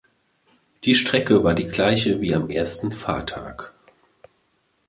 Die 0.83 0.95
Strecke 0.95 1.43
war 1.43 1.53
die 1.53 1.67
gleiche 1.67 2.19
wie 2.21 2.33
am 2.33 2.49
ersten 2.49 2.91
Fahrtag. 2.91 3.71